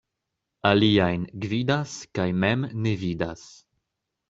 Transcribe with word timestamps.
Aliajn 0.69 1.27
gvidas 1.43 1.93
kaj 2.19 2.27
mem 2.47 2.67
ne 2.87 2.97
vidas. 3.05 3.47